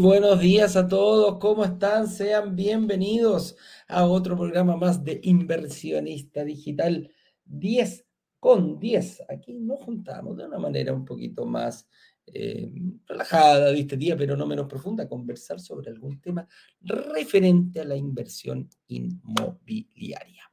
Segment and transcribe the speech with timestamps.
[0.00, 2.08] buenos días a todos, ¿cómo están?
[2.08, 3.54] Sean bienvenidos
[3.86, 7.12] a otro programa más de Inversionista Digital
[7.44, 8.06] 10
[8.38, 9.24] con 10.
[9.28, 11.86] Aquí nos juntamos de una manera un poquito más
[12.26, 12.72] eh,
[13.06, 16.48] relajada de día, pero no menos profunda, a conversar sobre algún tema
[16.80, 20.44] referente a la inversión inmobiliaria.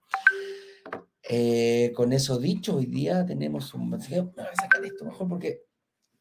[1.30, 3.92] Eh, con eso dicho, hoy día tenemos un...
[3.92, 5.67] Voy a sacar esto mejor porque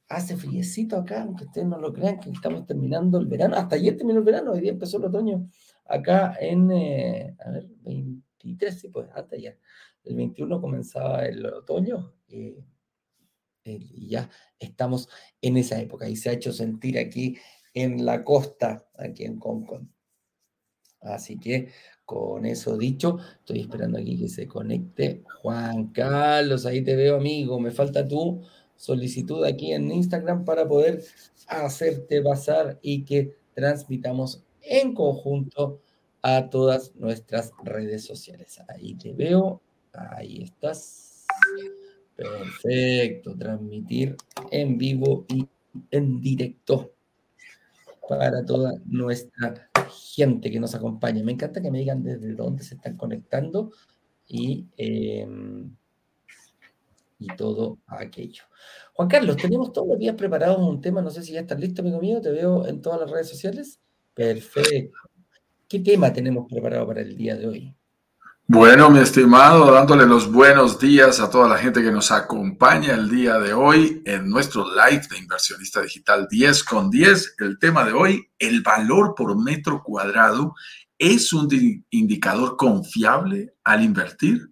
[0.09, 3.57] hace friecito acá, aunque ustedes no lo crean, que estamos terminando el verano.
[3.57, 5.49] Hasta ayer terminó el verano, hoy día empezó el otoño.
[5.85, 9.59] Acá en, eh, a ver, 23, sí, pues hasta ayer.
[10.05, 15.09] El 21 comenzaba el otoño y ya estamos
[15.41, 17.37] en esa época y se ha hecho sentir aquí
[17.75, 19.93] en la costa, aquí en Concon.
[21.01, 21.69] Así que
[22.05, 27.59] con eso dicho, estoy esperando aquí que se conecte Juan Carlos, ahí te veo amigo,
[27.59, 28.43] me falta tú
[28.77, 31.03] solicitud aquí en Instagram para poder
[31.49, 35.81] hacerte pasar y que transmitamos en conjunto
[36.23, 38.61] a todas nuestras redes sociales.
[38.69, 41.27] Ahí te veo, ahí estás.
[42.17, 44.17] Perfecto, transmitir
[44.51, 45.47] en vivo y
[45.91, 46.93] en directo
[48.09, 49.71] para toda nuestra
[50.15, 51.23] gente que nos acompaña.
[51.23, 53.73] Me encanta que me digan desde dónde se están conectando
[54.27, 54.67] y...
[54.77, 55.77] Em,
[57.19, 58.45] y todo aquello.
[58.93, 61.83] Juan Carlos, tenemos todos los días preparados un tema, no sé si ya estás listo,
[61.83, 63.81] amigo mío, te veo en todas las redes sociales.
[64.15, 64.99] Perfecto.
[65.69, 67.77] ¿Qué tema tenemos preparado para el día de hoy?
[68.49, 73.11] Bueno, mi estimado, dándole los buenos días a toda la gente que nos acompaña el
[73.11, 77.35] día de hoy en nuestro live de inversionista digital 10 con 10.
[77.39, 80.55] El tema de hoy, el valor por metro cuadrado,
[80.97, 81.49] ¿es un
[81.91, 84.49] indicador confiable al invertir?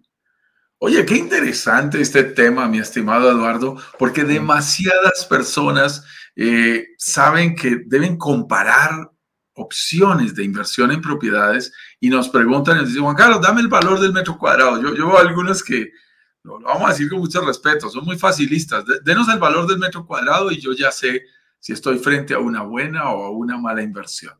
[0.79, 6.05] Oye, qué interesante este tema, mi estimado Eduardo, porque demasiadas personas
[6.35, 9.09] eh, saben que deben comparar
[9.53, 11.71] opciones de inversión en propiedades
[12.01, 14.81] y nos preguntan y nos dicen, Juan Carlos, dame el valor del metro cuadrado.
[14.81, 15.91] Yo, yo veo algunas que,
[16.43, 18.83] lo vamos a decir con mucho respeto, son muy facilistas.
[19.03, 21.23] Denos el valor del metro cuadrado y yo ya sé
[21.57, 24.33] si estoy frente a una buena o a una mala inversión.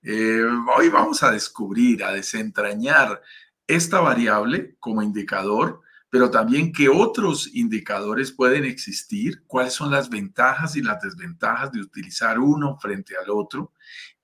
[0.00, 0.42] Eh,
[0.76, 3.20] hoy vamos a descubrir, a desentrañar
[3.66, 5.80] esta variable como indicador,
[6.10, 11.80] pero también qué otros indicadores pueden existir, cuáles son las ventajas y las desventajas de
[11.80, 13.72] utilizar uno frente al otro.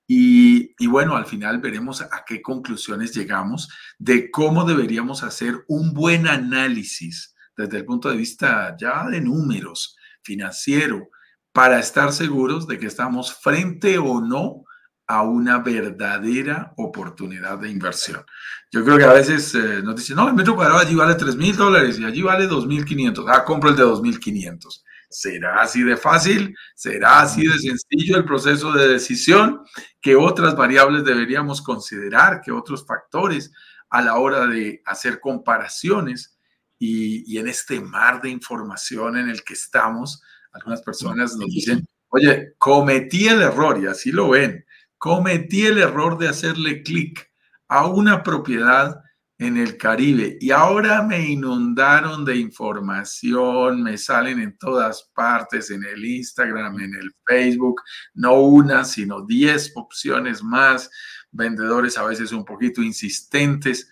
[0.05, 5.93] Y, y, bueno, al final veremos a qué conclusiones llegamos de cómo deberíamos hacer un
[5.93, 11.09] buen análisis desde el punto de vista ya de números, financiero,
[11.51, 14.63] para estar seguros de que estamos frente o no
[15.09, 18.23] a una verdadera oportunidad de inversión.
[18.71, 21.35] Yo creo que a veces eh, nos dicen, no, el metro cuadrado allí vale 3
[21.35, 23.25] mil dólares y allí vale 2.500.
[23.27, 24.83] Ah, compro el de 2.500.
[25.09, 26.55] ¿Será así de fácil?
[26.75, 29.63] ¿Será así de sencillo el proceso de decisión?
[29.99, 32.41] ¿Qué otras variables deberíamos considerar?
[32.45, 33.51] ¿Qué otros factores
[33.89, 36.37] a la hora de hacer comparaciones?
[36.77, 40.21] Y, y en este mar de información en el que estamos,
[40.51, 44.65] algunas personas nos dicen, oye, cometí el error y así lo ven
[44.99, 47.31] cometí el error de hacerle clic
[47.67, 49.01] a una propiedad
[49.39, 55.85] en el Caribe y ahora me inundaron de información, me salen en todas partes, en
[55.85, 57.81] el Instagram, en el Facebook,
[58.13, 60.91] no una, sino 10 opciones más,
[61.31, 63.89] vendedores a veces un poquito insistentes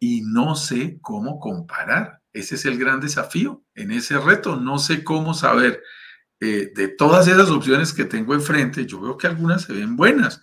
[0.00, 2.20] y no sé cómo comparar.
[2.32, 5.80] Ese es el gran desafío en ese reto, no sé cómo saber
[6.40, 10.42] eh, de todas esas opciones que tengo enfrente, yo veo que algunas se ven buenas,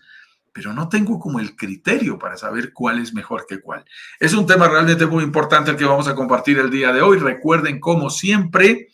[0.53, 3.83] pero no tengo como el criterio para saber cuál es mejor que cuál.
[4.19, 7.17] Es un tema realmente muy importante el que vamos a compartir el día de hoy.
[7.17, 8.89] Recuerden, como siempre,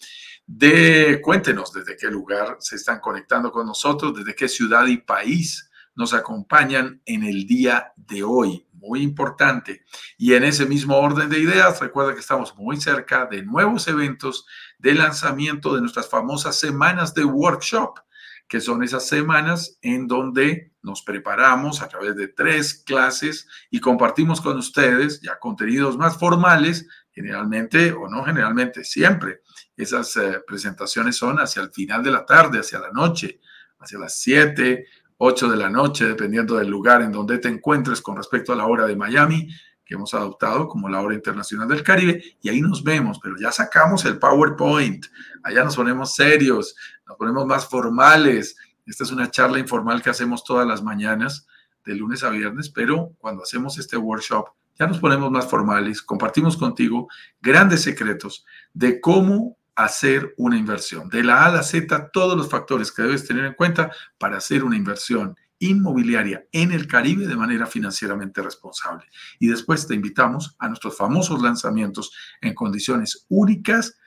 [0.45, 5.69] de cuéntenos desde qué lugar se están conectando con nosotros, desde qué ciudad y país
[5.95, 9.83] nos acompañan en el día de hoy muy importante.
[10.17, 14.45] Y en ese mismo orden de ideas, recuerda que estamos muy cerca de nuevos eventos
[14.77, 17.99] de lanzamiento de nuestras famosas semanas de workshop,
[18.47, 24.41] que son esas semanas en donde nos preparamos a través de tres clases y compartimos
[24.41, 29.41] con ustedes ya contenidos más formales, generalmente o no generalmente, siempre.
[29.77, 33.39] Esas eh, presentaciones son hacia el final de la tarde, hacia la noche,
[33.79, 34.85] hacia las 7
[35.17, 38.65] 8 de la noche, dependiendo del lugar en donde te encuentres con respecto a la
[38.65, 39.47] hora de Miami,
[39.85, 43.51] que hemos adoptado como la hora internacional del Caribe, y ahí nos vemos, pero ya
[43.51, 45.05] sacamos el PowerPoint,
[45.43, 46.75] allá nos ponemos serios,
[47.05, 48.55] nos ponemos más formales.
[48.85, 51.47] Esta es una charla informal que hacemos todas las mañanas,
[51.85, 54.47] de lunes a viernes, pero cuando hacemos este workshop,
[54.79, 57.07] ya nos ponemos más formales, compartimos contigo
[57.41, 61.09] grandes secretos de cómo hacer una inversión.
[61.09, 64.37] De la A a la Z, todos los factores que debes tener en cuenta para
[64.37, 69.05] hacer una inversión inmobiliaria en el Caribe de manera financieramente responsable.
[69.39, 72.11] Y después te invitamos a nuestros famosos lanzamientos
[72.41, 73.97] en condiciones únicas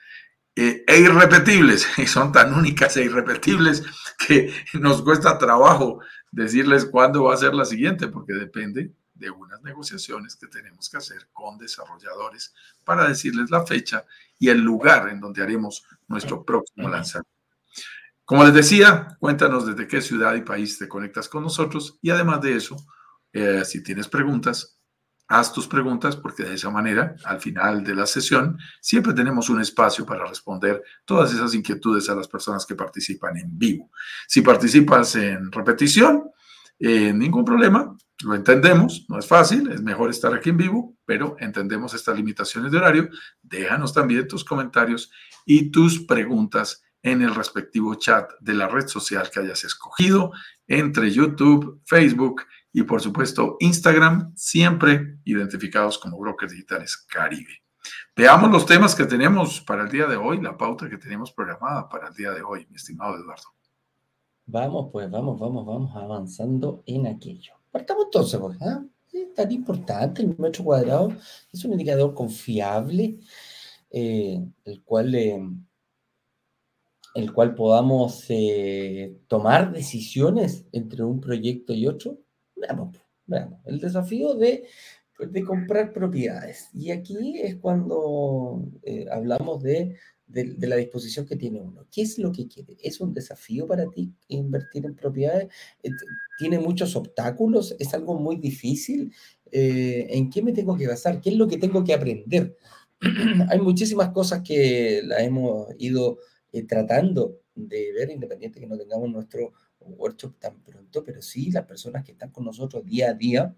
[0.55, 1.87] eh, e irrepetibles.
[1.97, 3.83] Y son tan únicas e irrepetibles
[4.27, 5.99] que nos cuesta trabajo
[6.31, 10.97] decirles cuándo va a ser la siguiente, porque depende de unas negociaciones que tenemos que
[10.97, 12.53] hacer con desarrolladores
[12.83, 14.05] para decirles la fecha
[14.39, 17.31] y el lugar en donde haremos nuestro próximo lanzamiento.
[18.25, 22.41] Como les decía, cuéntanos desde qué ciudad y país te conectas con nosotros y además
[22.41, 22.75] de eso,
[23.31, 24.77] eh, si tienes preguntas,
[25.29, 29.61] haz tus preguntas porque de esa manera, al final de la sesión, siempre tenemos un
[29.61, 33.91] espacio para responder todas esas inquietudes a las personas que participan en vivo.
[34.27, 36.31] Si participas en repetición,
[36.79, 41.35] eh, ningún problema, lo entendemos, no es fácil, es mejor estar aquí en vivo, pero
[41.39, 43.09] entendemos estas limitaciones de horario.
[43.41, 45.11] Déjanos también tus comentarios
[45.45, 50.31] y tus preguntas en el respectivo chat de la red social que hayas escogido,
[50.67, 52.43] entre YouTube, Facebook
[52.73, 57.63] y por supuesto Instagram, siempre identificados como Brokers Digitales Caribe.
[58.15, 61.87] Veamos los temas que tenemos para el día de hoy, la pauta que tenemos programada
[61.87, 63.56] para el día de hoy, mi estimado Eduardo.
[64.47, 67.53] Vamos, pues vamos, vamos, vamos avanzando en aquello.
[67.69, 68.77] Partamos entonces, pues, ¿eh?
[69.13, 71.09] Es tan importante el metro cuadrado,
[71.51, 73.19] es un indicador confiable,
[73.89, 75.39] eh, el cual eh,
[77.17, 82.19] el cual podamos eh, tomar decisiones entre un proyecto y otro?
[82.55, 82.95] Veamos,
[83.25, 83.59] veamos.
[83.65, 84.67] El desafío de,
[85.19, 86.69] de comprar propiedades.
[86.73, 89.97] Y aquí es cuando eh, hablamos de,
[90.27, 91.85] de, la disposición que tiene uno.
[91.91, 92.77] ¿Qué es lo que quiere?
[92.81, 95.47] ¿Es un desafío para ti invertir en propiedades?
[95.83, 95.89] Eh,
[96.37, 97.75] ¿Tiene muchos obstáculos?
[97.79, 99.13] ¿Es algo muy difícil?
[99.49, 101.21] ¿En qué me tengo que basar?
[101.21, 102.57] ¿Qué es lo que tengo que aprender?
[103.49, 106.19] Hay muchísimas cosas que la hemos ido
[106.51, 111.65] eh, tratando de ver, independiente que no tengamos nuestro workshop tan pronto, pero sí las
[111.65, 113.55] personas que están con nosotros día a día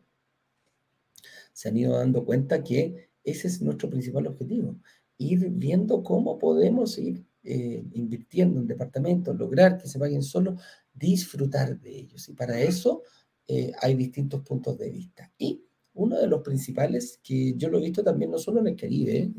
[1.54, 4.78] se han ido dando cuenta que ese es nuestro principal objetivo,
[5.20, 10.58] ir viendo cómo podemos ir eh, invirtiendo en departamentos, lograr que se paguen solo,
[10.94, 12.28] disfrutar de ellos.
[12.30, 13.04] Y para eso
[13.48, 15.32] eh, hay distintos puntos de vista.
[15.38, 15.64] Y
[15.94, 19.32] uno de los principales, que yo lo he visto también no solo en el Caribe,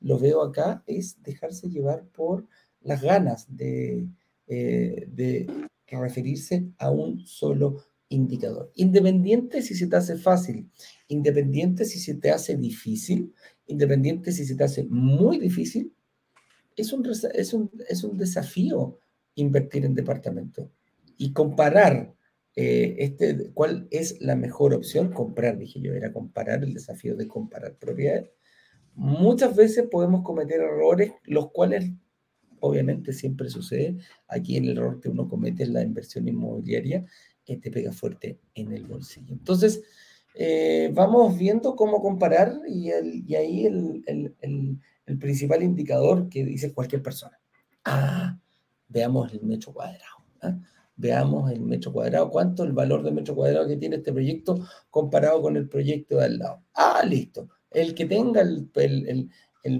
[0.00, 2.46] lo veo acá, es dejarse llevar por
[2.80, 4.08] las ganas de,
[4.46, 5.46] eh, de
[5.86, 8.72] referirse a un solo indicador.
[8.74, 10.70] Independiente si se te hace fácil,
[11.08, 13.32] independiente si se te hace difícil,
[13.70, 15.92] independiente si se te hace muy difícil,
[16.76, 19.00] es un, es un, es un desafío
[19.34, 20.70] invertir en departamento
[21.16, 22.14] y comparar
[22.56, 25.12] eh, este, cuál es la mejor opción.
[25.12, 28.30] Comprar, dije yo, era comparar el desafío de comparar propiedades.
[28.94, 31.90] Muchas veces podemos cometer errores, los cuales
[32.60, 33.98] obviamente siempre sucede.
[34.28, 37.04] Aquí el error que uno comete en la inversión inmobiliaria
[37.44, 39.32] que te pega fuerte en el bolsillo.
[39.32, 39.82] Entonces,
[40.34, 44.80] eh, vamos viendo cómo comparar y, ahí el,
[45.18, 47.38] principal indicador que dice cualquier persona.
[47.84, 48.38] Ah,
[48.88, 50.24] veamos el metro cuadrado.
[50.42, 50.56] ¿ah?
[50.94, 55.42] Veamos el metro cuadrado, cuánto el valor de metro cuadrado que tiene este proyecto comparado
[55.42, 56.62] con el proyecto de al lado.
[56.74, 57.48] Ah, listo.
[57.70, 59.30] El que tenga el,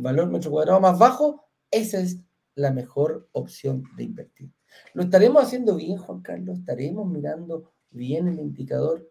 [0.00, 2.18] valor metro cuadrado más bajo, ese es
[2.56, 4.50] la mejor opción de invertir.
[4.94, 6.58] ¿Lo estaremos haciendo bien, Juan Carlos?
[6.58, 9.08] ¿Estaremos mirando bien el indicador?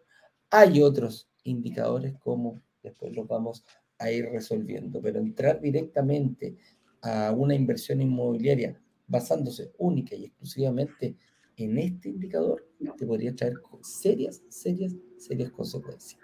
[0.50, 3.64] Hay otros indicadores como después los vamos
[3.98, 6.56] a ir resolviendo, pero entrar directamente
[7.02, 11.16] a una inversión inmobiliaria basándose única y exclusivamente
[11.56, 12.66] en este indicador
[12.96, 16.20] te podría traer serias, serias, serias consecuencias.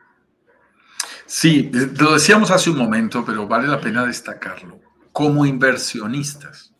[1.26, 4.80] Sí, lo decíamos hace un momento, pero vale la pena destacarlo.
[5.12, 6.72] Como inversionistas,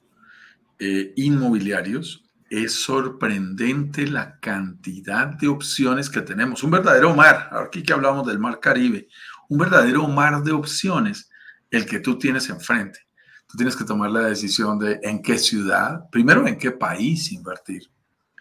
[0.78, 6.62] eh, inmobiliarios, es sorprendente la cantidad de opciones que tenemos.
[6.62, 9.08] Un verdadero mar, aquí que hablamos del mar Caribe,
[9.48, 11.28] un verdadero mar de opciones,
[11.70, 13.00] el que tú tienes enfrente.
[13.48, 17.90] Tú tienes que tomar la decisión de en qué ciudad, primero en qué país invertir,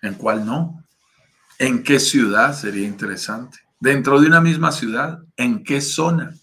[0.01, 0.83] en cuál no,
[1.59, 6.33] en qué ciudad sería interesante, dentro de una misma ciudad, en qué zona.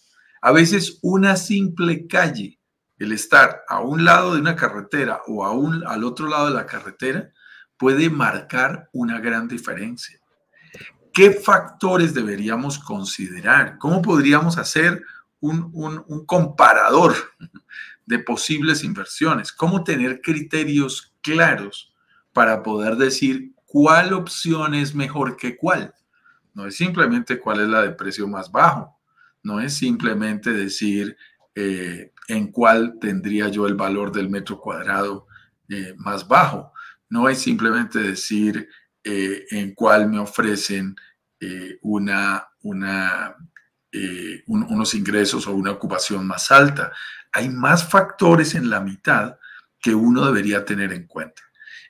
[0.40, 2.58] A veces una simple calle
[2.98, 6.54] el estar a un lado de una carretera o a un, al otro lado de
[6.54, 7.32] la carretera
[7.82, 10.16] puede marcar una gran diferencia.
[11.12, 13.76] ¿Qué factores deberíamos considerar?
[13.78, 15.02] ¿Cómo podríamos hacer
[15.40, 17.12] un, un comparador
[18.06, 19.50] de posibles inversiones?
[19.50, 21.92] ¿Cómo tener criterios claros
[22.32, 25.92] para poder decir cuál opción es mejor que cuál?
[26.54, 28.96] No es simplemente cuál es la de precio más bajo.
[29.42, 31.16] No es simplemente decir
[31.56, 35.26] eh, en cuál tendría yo el valor del metro cuadrado
[35.68, 36.72] eh, más bajo.
[37.12, 38.70] No es simplemente decir
[39.04, 40.96] eh, en cuál me ofrecen
[41.38, 42.46] eh, una,
[43.92, 46.90] eh, unos ingresos o una ocupación más alta.
[47.30, 49.36] Hay más factores en la mitad
[49.78, 51.42] que uno debería tener en cuenta.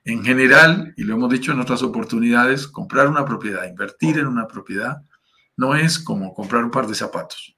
[0.02, 4.48] En general, y lo hemos dicho en otras oportunidades, comprar una propiedad, invertir en una
[4.48, 5.02] propiedad,
[5.56, 7.56] no es como comprar un par de zapatos.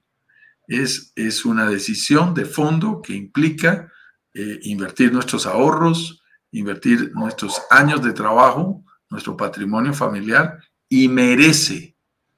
[0.67, 3.91] Es, es una decisión de fondo que implica
[4.35, 6.21] invertir nuestros ahorros,
[6.55, 10.59] invertir nuestros años de trabajo, nuestro patrimonio familiar
[10.89, 11.95] y merece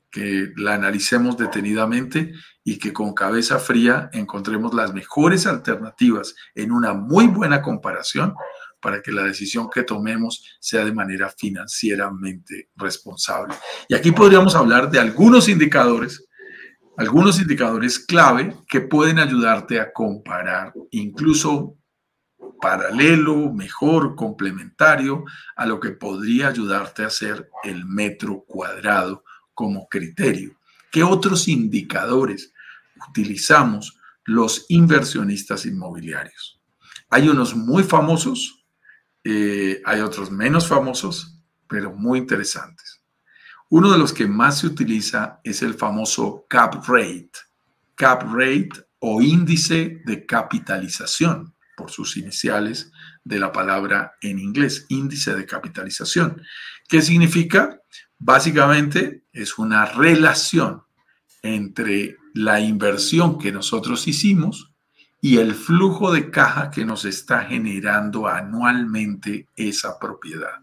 [0.09, 2.33] que la analicemos detenidamente
[2.63, 8.33] y que con cabeza fría encontremos las mejores alternativas en una muy buena comparación
[8.81, 13.55] para que la decisión que tomemos sea de manera financieramente responsable.
[13.87, 16.25] Y aquí podríamos hablar de algunos indicadores,
[16.97, 21.77] algunos indicadores clave que pueden ayudarte a comparar, incluso
[22.59, 29.23] paralelo, mejor, complementario a lo que podría ayudarte a hacer el metro cuadrado
[29.53, 30.57] como criterio.
[30.91, 32.53] ¿Qué otros indicadores
[33.09, 36.61] utilizamos los inversionistas inmobiliarios?
[37.09, 38.65] Hay unos muy famosos,
[39.23, 43.01] eh, hay otros menos famosos, pero muy interesantes.
[43.69, 47.31] Uno de los que más se utiliza es el famoso cap rate,
[47.95, 52.91] cap rate o índice de capitalización por sus iniciales
[53.23, 56.41] de la palabra en inglés, índice de capitalización.
[56.89, 57.79] ¿Qué significa?
[58.17, 60.81] Básicamente es una relación
[61.43, 64.73] entre la inversión que nosotros hicimos
[65.21, 70.59] y el flujo de caja que nos está generando anualmente esa propiedad.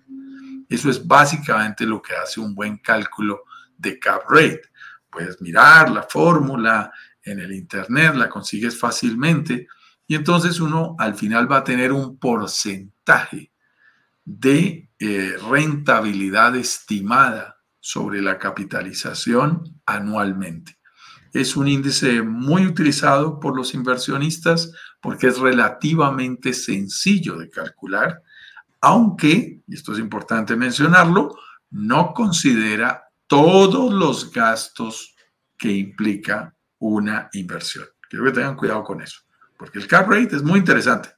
[0.68, 3.44] Eso es básicamente lo que hace un buen cálculo
[3.78, 4.62] de cap rate.
[5.09, 6.90] Puedes mirar la fórmula
[7.23, 9.68] en el internet, la consigues fácilmente
[10.06, 13.52] y entonces uno al final va a tener un porcentaje
[14.25, 20.78] de eh, rentabilidad estimada sobre la capitalización anualmente.
[21.32, 28.23] Es un índice muy utilizado por los inversionistas porque es relativamente sencillo de calcular,
[28.80, 31.37] aunque, y esto es importante mencionarlo,
[31.70, 35.14] no considera todos los gastos
[35.58, 37.87] que implica una inversión.
[38.08, 39.25] Quiero que tengan cuidado con eso
[39.56, 41.11] porque el cap rate es muy interesante.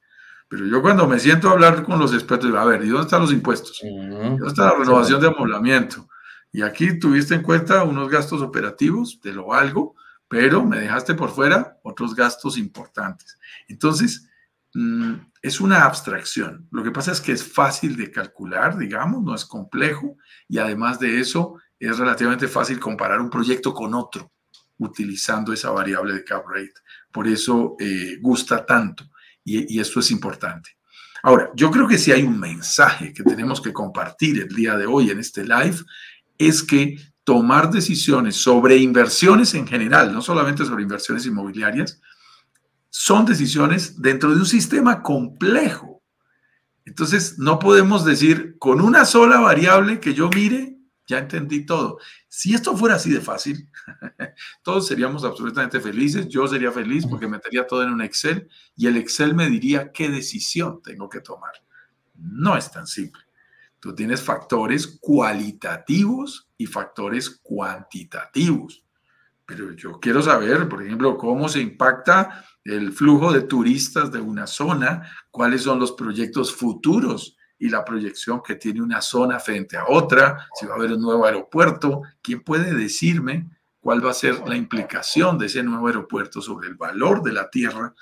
[0.49, 3.05] Pero yo cuando me siento a hablar con los expertos, digo, a ver, ¿y dónde
[3.05, 3.81] están los impuestos?
[3.83, 6.09] ¿Dónde está la renovación de amoblamiento?
[6.53, 9.97] Y aquí tuviste en cuenta unos gastos operativos, te lo valgo,
[10.29, 13.39] pero me dejaste por fuera otros gastos importantes.
[13.69, 14.29] Entonces,
[14.75, 16.69] mm, es una abstracción.
[16.71, 20.17] Lo que pasa es que es fácil de calcular, digamos, no es complejo,
[20.49, 24.33] y además de eso, es relativamente fácil comparar un proyecto con otro
[24.79, 26.75] utilizando esa variable de cap rate.
[27.17, 29.09] Por eso eh, gusta tanto
[29.43, 30.77] y, y esto es importante.
[31.23, 34.85] Ahora, yo creo que si hay un mensaje que tenemos que compartir el día de
[34.85, 35.79] hoy en este live,
[36.37, 42.03] es que tomar decisiones sobre inversiones en general, no solamente sobre inversiones inmobiliarias,
[42.91, 46.03] son decisiones dentro de un sistema complejo.
[46.85, 50.76] Entonces, no podemos decir con una sola variable que yo mire,
[51.07, 51.99] ya entendí todo.
[52.29, 53.69] Si esto fuera así de fácil,
[54.63, 56.29] todos seríamos absolutamente felices.
[56.29, 60.09] Yo sería feliz porque metería todo en un Excel y el Excel me diría qué
[60.09, 61.53] decisión tengo que tomar.
[62.15, 63.23] No es tan simple.
[63.79, 68.85] Tú tienes factores cualitativos y factores cuantitativos.
[69.45, 74.49] Pero yo quiero saber, por ejemplo, cómo se impacta el flujo de turistas de una
[74.49, 79.87] zona, cuáles son los proyectos futuros y la proyección que tiene una zona frente a
[79.89, 83.49] otra, si va a haber un nuevo aeropuerto, ¿quién puede decirme
[83.81, 87.49] cuál va a ser la implicación de ese nuevo aeropuerto sobre el valor de la
[87.49, 87.95] tierra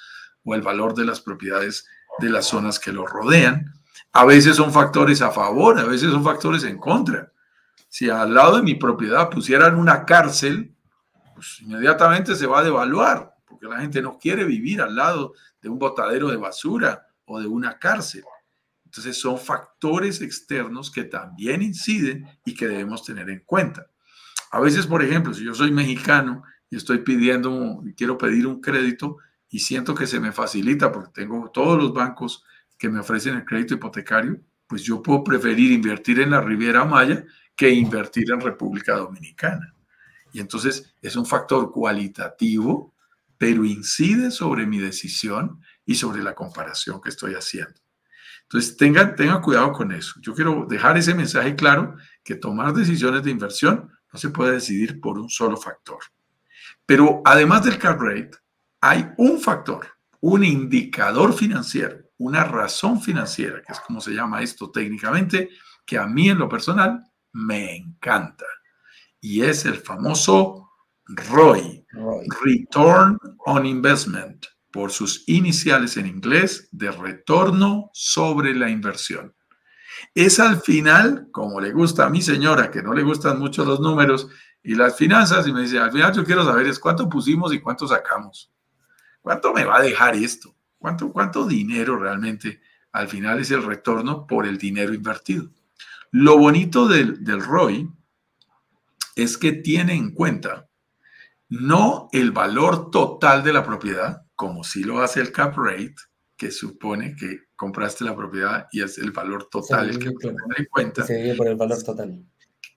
[0.43, 1.87] o el valor de las propiedades
[2.19, 3.73] de las zonas que lo rodean?
[4.13, 7.33] A veces son factores a favor, a veces son factores en contra.
[7.89, 10.75] Si al lado de mi propiedad pusieran una cárcel,
[11.35, 15.69] pues inmediatamente se va a devaluar, porque la gente no quiere vivir al lado de
[15.69, 18.25] un botadero de basura o de una cárcel.
[18.95, 23.91] Entonces son factores externos que también inciden y que debemos tener en cuenta.
[24.53, 29.17] A veces, por ejemplo, si yo soy mexicano y estoy pidiendo, quiero pedir un crédito
[29.51, 32.45] y siento que se me facilita porque tengo todos los bancos
[32.79, 37.25] que me ofrecen el crédito hipotecario, pues yo puedo preferir invertir en la Riviera Maya
[37.57, 39.75] que invertir en República Dominicana.
[40.33, 42.95] Y entonces es un factor cualitativo,
[43.39, 47.84] pero incide sobre mi decisión y sobre la comparación que estoy haciendo.
[48.55, 50.15] Entonces, tengan, tengan cuidado con eso.
[50.21, 55.01] Yo quiero dejar ese mensaje claro, que tomar decisiones de inversión no se puede decidir
[55.01, 55.99] por un solo factor.
[56.87, 58.31] Pero además del cap rate,
[58.81, 59.89] hay un factor,
[60.21, 65.51] un indicador financiero, una razón financiera, que es como se llama esto técnicamente,
[65.85, 68.47] que a mí en lo personal me encanta.
[69.21, 70.71] y es el famoso
[71.07, 71.85] ROI,
[72.45, 79.33] Return on Investment, por sus iniciales en inglés de retorno sobre la inversión.
[80.17, 83.79] Es al final, como le gusta a mi señora, que no le gustan mucho los
[83.79, 84.27] números
[84.65, 87.61] y las finanzas, y me dice, al final yo quiero saber es cuánto pusimos y
[87.61, 88.53] cuánto sacamos.
[89.21, 90.57] ¿Cuánto me va a dejar esto?
[90.77, 95.53] ¿Cuánto, cuánto dinero realmente al final es el retorno por el dinero invertido?
[96.11, 97.89] Lo bonito del, del ROI
[99.15, 100.69] es que tiene en cuenta
[101.49, 105.95] no el valor total de la propiedad, como si lo hace el cap rate,
[106.37, 110.67] que supone que compraste la propiedad y es el valor total el que tener en
[110.67, 111.05] cuenta.
[111.05, 112.25] Se por el valor total.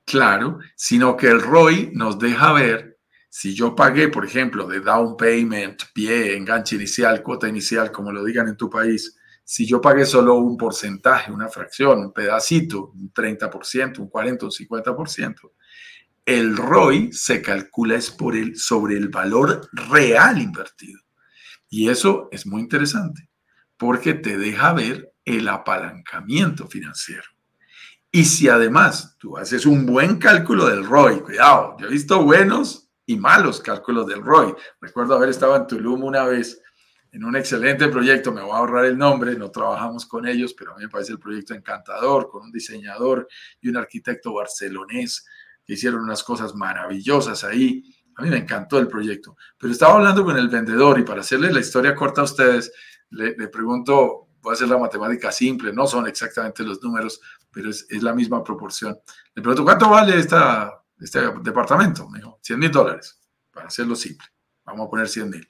[0.05, 2.97] Claro, sino que el ROI nos deja ver
[3.29, 8.23] si yo pagué, por ejemplo, de down payment, pie, enganche inicial, cuota inicial, como lo
[8.23, 13.13] digan en tu país, si yo pagué solo un porcentaje, una fracción, un pedacito, un
[13.13, 15.51] 30%, un 40%, un 50%,
[16.25, 20.99] el ROI se calcula es por el, sobre el valor real invertido.
[21.69, 23.29] Y eso es muy interesante
[23.77, 27.29] porque te deja ver el apalancamiento financiero.
[28.11, 32.89] Y si además tú haces un buen cálculo del ROI, cuidado, yo he visto buenos
[33.05, 34.55] y malos cálculos del ROI.
[34.81, 36.61] Recuerdo haber estado en Tulum una vez
[37.11, 40.73] en un excelente proyecto, me voy a ahorrar el nombre, no trabajamos con ellos, pero
[40.73, 43.27] a mí me parece el proyecto encantador, con un diseñador
[43.61, 45.25] y un arquitecto barcelonés
[45.65, 47.83] que hicieron unas cosas maravillosas ahí.
[48.17, 51.53] A mí me encantó el proyecto, pero estaba hablando con el vendedor y para hacerles
[51.53, 52.71] la historia corta a ustedes,
[53.11, 57.21] le, pregunto, voy a hacer la matemática simple, no son exactamente los números,
[57.51, 58.97] pero es, es la misma proporción.
[59.33, 62.09] Le pregunto, ¿cuánto vale esta, este departamento?
[62.09, 64.27] Me dijo, 100 mil dólares, para hacerlo simple.
[64.65, 65.47] Vamos a poner 100 mil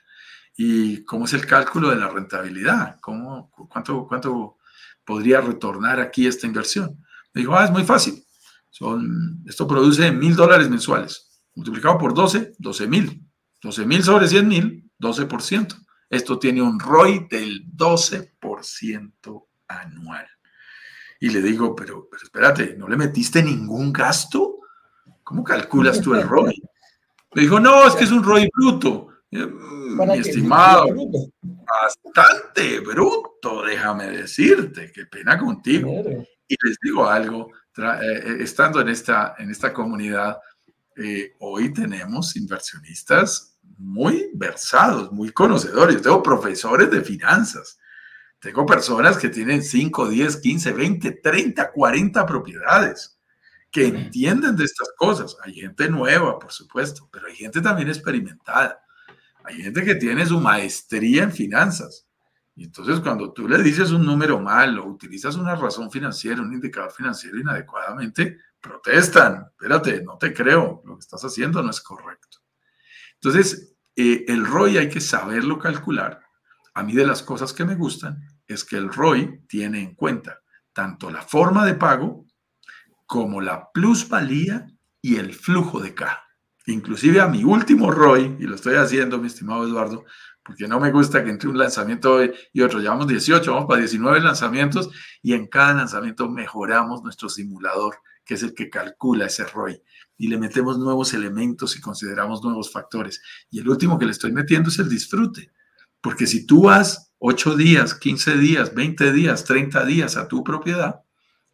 [0.58, 4.58] y cómo es el cálculo de la rentabilidad, ¿Cómo, cuánto, cuánto
[5.06, 6.98] podría retornar aquí esta inversión.
[7.34, 8.26] Me dijo, ah, es muy fácil.
[8.72, 11.27] Son, esto produce mil dólares mensuales.
[11.58, 13.28] Multiplicado por 12, 12 mil.
[13.64, 15.76] 12 mil sobre 100 mil, 12%.
[16.08, 20.28] Esto tiene un ROI del 12% anual.
[21.20, 24.60] Y le digo, pero, pero espérate, ¿no le metiste ningún gasto?
[25.24, 26.62] ¿Cómo calculas tú el ROI?
[27.34, 29.08] Me dijo, no, es que es un ROI bruto.
[29.32, 30.86] Mi estimado,
[31.42, 35.90] bastante bruto, déjame decirte, qué pena contigo.
[36.48, 40.38] Y les digo algo, eh, eh, estando en esta, en esta comunidad,
[40.98, 46.02] eh, hoy tenemos inversionistas muy versados, muy conocedores.
[46.02, 47.80] Tengo profesores de finanzas.
[48.40, 53.20] Tengo personas que tienen 5, 10, 15, 20, 30, 40 propiedades,
[53.72, 55.38] que entienden de estas cosas.
[55.44, 58.82] Hay gente nueva, por supuesto, pero hay gente también experimentada.
[59.44, 62.08] Hay gente que tiene su maestría en finanzas.
[62.56, 66.54] Y entonces cuando tú le dices un número mal o utilizas una razón financiera, un
[66.54, 69.48] indicador financiero inadecuadamente, protestan.
[69.52, 72.40] Espérate, no te creo, lo que estás haciendo no es correcto.
[73.16, 76.22] Entonces, eh, el ROI hay que saberlo calcular.
[76.74, 80.42] A mí de las cosas que me gustan es que el ROI tiene en cuenta
[80.74, 82.26] tanto la forma de pago
[83.06, 84.68] como la plusvalía
[85.02, 86.28] y el flujo de caja
[86.68, 90.06] inclusive a mi último ROI, y lo estoy haciendo, mi estimado Eduardo,
[90.44, 92.20] porque no me gusta que entre un lanzamiento
[92.54, 92.80] y otro.
[92.80, 94.90] Llevamos 18, vamos para 19 lanzamientos
[95.22, 97.98] y en cada lanzamiento mejoramos nuestro simulador,
[98.28, 99.82] que es el que calcula ese ROI.
[100.18, 103.22] Y le metemos nuevos elementos y consideramos nuevos factores.
[103.50, 105.52] Y el último que le estoy metiendo es el disfrute.
[106.02, 111.02] Porque si tú vas 8 días, 15 días, 20 días, 30 días a tu propiedad,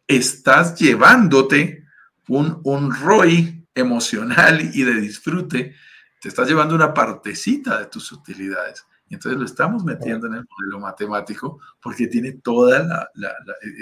[0.06, 1.84] estás llevándote
[2.28, 5.74] un, un ROI emocional y de disfrute,
[6.20, 8.84] te estás llevando una partecita de tus utilidades.
[9.14, 13.30] Entonces lo estamos metiendo en el modelo matemático porque tiene toda la,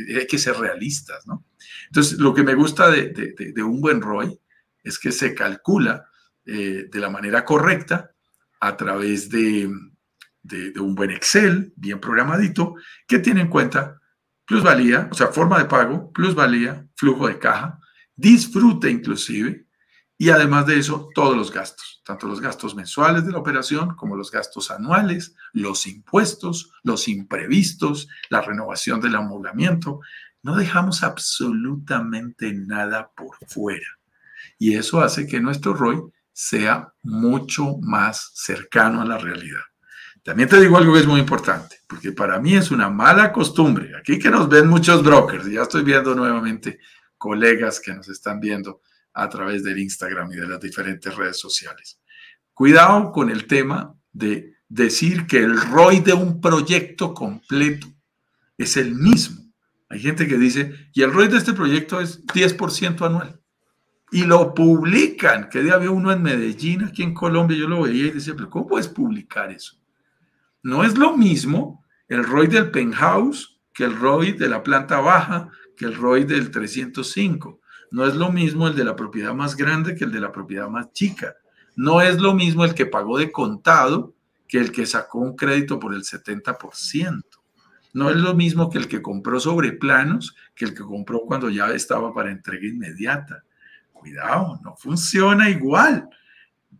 [0.09, 1.45] eh, hay que ser realistas, ¿no?
[1.87, 4.39] Entonces, lo que me gusta de, de, un buen ROI
[4.83, 6.07] es que se calcula
[6.45, 8.13] eh, de la manera correcta
[8.61, 9.71] a través de,
[10.43, 12.75] de, un buen Excel, bien programadito,
[13.07, 14.01] que tiene en cuenta
[14.45, 17.79] plusvalía, o sea, forma de pago, plusvalía, flujo de caja,
[18.15, 19.67] disfrute inclusive,
[20.23, 24.15] y además de eso, todos los gastos, tanto los gastos mensuales de la operación como
[24.15, 29.99] los gastos anuales, los impuestos, los imprevistos, la renovación del amoblamiento.
[30.45, 33.99] No dejamos absolutamente nada por fuera.
[34.61, 39.65] Y eso hace que nuestro ROI sea mucho más cercano a la realidad.
[40.23, 43.91] También te digo algo que es muy importante, porque para mí es una mala costumbre.
[43.99, 46.79] Aquí que nos ven muchos brokers, ya estoy viendo nuevamente
[47.19, 48.83] colegas que nos están viendo
[49.15, 52.01] a través del Instagram y de las diferentes redes sociales.
[52.55, 57.87] Cuidado con el tema de decir que el ROI de un proyecto completo
[58.57, 59.43] es el mismo.
[59.89, 63.39] Hay gente que dice, y el ROI de este proyecto es 10% anual.
[64.15, 65.49] y lo publican.
[65.49, 68.51] Que día había uno en Medellín, aquí en Colombia, yo lo veía y decía, pero
[68.51, 69.77] ¿cómo puedes publicar eso?
[70.63, 75.49] No es lo mismo el ROI del penthouse que el ROI de la planta baja,
[75.77, 77.62] que el ROI del 305.
[77.93, 80.69] No es lo mismo el de la propiedad más grande que el de la propiedad
[80.69, 81.37] más chica.
[81.77, 84.15] No es lo mismo el que pagó de contado
[84.49, 87.23] que el que sacó un crédito por el 70%.
[87.93, 91.51] No es lo mismo que el que compró sobre planos que el que compró cuando
[91.51, 93.45] ya estaba para entrega inmediata.
[93.93, 96.09] Cuidado, no funciona igual.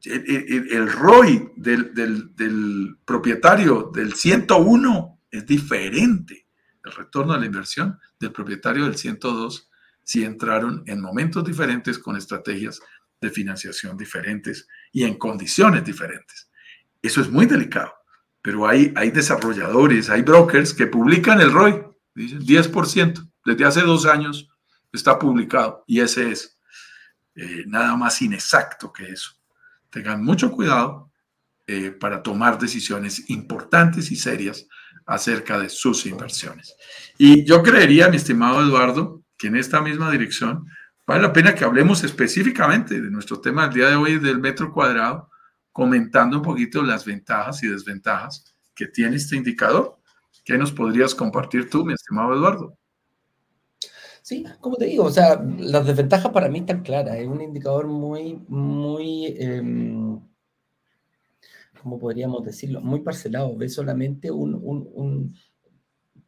[0.05, 6.47] El, ROI del, del propietario del 101 es diferente.
[6.83, 9.69] El retorno a la inversión del propietario del 102
[10.05, 12.81] si entraron en momentos diferentes con estrategias
[13.21, 16.51] de financiación diferentes y en condiciones diferentes.
[17.01, 17.93] Eso es muy delicado,
[18.43, 21.83] pero hay, hay desarrolladores, hay brokers que publican el ROI,
[22.15, 24.49] dicen 10%, desde hace dos años
[24.93, 26.59] está publicado y ese es
[27.35, 29.33] eh, nada más inexacto que eso.
[29.91, 31.11] Tengan mucho cuidado
[31.67, 34.67] eh, para tomar decisiones importantes y serias
[35.07, 36.75] acerca de sus inversiones.
[37.19, 40.67] Y yo creería, mi estimado Eduardo, en esta misma dirección
[41.07, 44.73] vale la pena que hablemos específicamente de nuestro tema del día de hoy del metro
[44.73, 45.29] cuadrado,
[45.73, 49.99] comentando un poquito las ventajas y desventajas que tiene este indicador.
[50.45, 52.77] ¿Qué nos podrías compartir tú, mi estimado Eduardo?
[54.23, 57.17] Sí, como te digo, o sea, las desventajas para mí están claras.
[57.17, 59.63] Es un indicador muy, muy, eh,
[61.83, 62.81] ¿cómo podríamos decirlo?
[62.81, 63.57] Muy parcelado.
[63.57, 65.35] Ve solamente un, un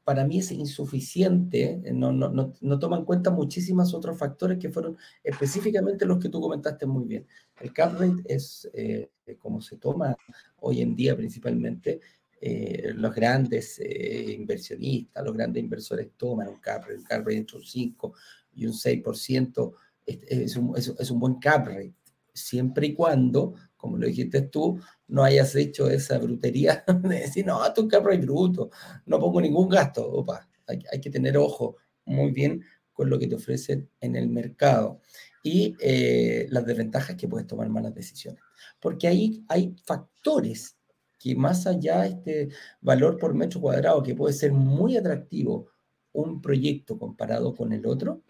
[0.05, 4.59] para mí es insuficiente, eh, no, no, no, no, toma en cuenta muchísimos otros factores
[4.59, 7.27] que fueron específicamente los que tú comentaste muy bien.
[7.61, 10.14] El cap rate es eh, como se toma
[10.61, 12.01] hoy en día principalmente,
[12.40, 17.57] eh, los grandes inversionistas, los grandes inversores toman un cap rate, un cap rate entre
[17.57, 18.14] un 5
[18.57, 19.73] y un 6%,
[20.05, 21.95] es, es, un, es, es un buen cap rate,
[22.35, 24.81] siempre y cuando como lo dijiste tú,
[25.14, 28.70] no hayas hecho esa brutería de decir, no, tu carro es bruto,
[29.07, 30.05] no pongo ningún gasto.
[30.05, 34.29] Opa, hay, hay, que tener ojo muy bien con lo que te ofrecen en el
[34.29, 35.00] mercado
[35.44, 38.42] y eh, las desventajas que puedes tomar malas decisiones.
[38.81, 40.77] Porque ahí hay factores
[41.18, 42.48] que más allá de este
[42.81, 45.68] valor por metro cuadrado, que puede ser muy atractivo
[46.12, 48.22] un proyecto comparado con el otro,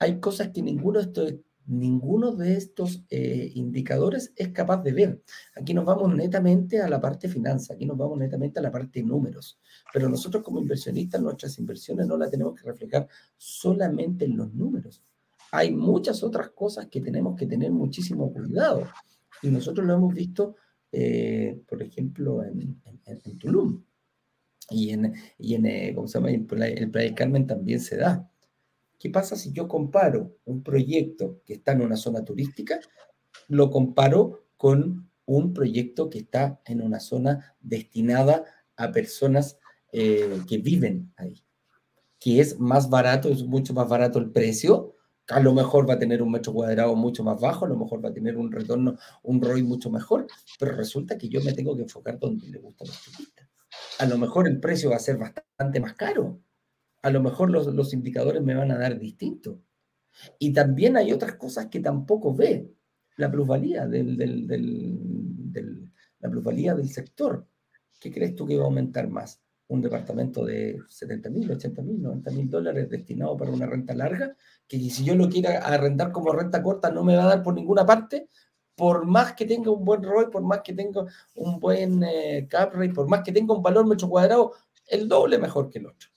[0.00, 1.34] hay cosas que ninguno de estos
[1.66, 5.22] ninguno de estos eh, indicadores es capaz de ver.
[5.54, 9.02] Aquí nos vamos netamente a la parte finanza, aquí nos vamos netamente a la parte
[9.02, 9.60] números,
[9.92, 15.02] pero nosotros como inversionistas nuestras inversiones no las tenemos que reflejar solamente en los números.
[15.52, 18.86] Hay muchas otras cosas que tenemos que tener muchísimo cuidado
[19.42, 20.56] y nosotros lo hemos visto,
[20.92, 22.80] eh, por ejemplo, en,
[23.38, 23.82] Tulum
[24.70, 26.30] y en, y en eh, ¿cómo se llama?
[26.30, 28.29] En Playa Carmen también se da.
[29.00, 32.78] ¿Qué pasa si yo comparo un proyecto que está en una zona turística,
[33.48, 38.44] lo comparo con un proyecto que está en una zona destinada
[38.76, 39.58] a personas
[39.90, 41.42] eh, que viven ahí?
[42.18, 44.96] Que es más barato, es mucho más barato el precio,
[45.28, 48.04] a lo mejor va a tener un metro cuadrado mucho más bajo, a lo mejor
[48.04, 50.26] va a tener un retorno, un ROI mucho mejor,
[50.58, 53.48] pero resulta que yo me tengo que enfocar donde le gustan los turistas.
[53.98, 56.42] A lo mejor el precio va a ser bastante más caro,
[57.02, 59.60] a lo mejor los, indicadores me van a dar distinto.
[60.38, 62.70] Y también hay otras cosas que tampoco ve
[63.16, 64.16] la plusvalía del,
[66.18, 67.46] la plusvalía del sector.
[67.98, 69.40] ¿Qué crees tú que va a aumentar más?
[69.68, 74.36] ¿Un departamento de 70 mil, 80 mil, 90 mil dólares destinado para una renta larga?
[74.66, 77.54] Que si yo lo quiera arrendar como renta corta no me va a dar por
[77.54, 78.28] ninguna parte,
[78.74, 82.74] por más que tenga un buen ROI, por más que tenga un buen eh, cap
[82.74, 84.54] rate, por más que tenga un valor metro cuadrado,
[84.86, 86.10] el doble mejor que el otro